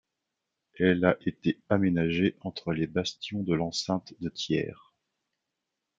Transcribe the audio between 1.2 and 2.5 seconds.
été aménagée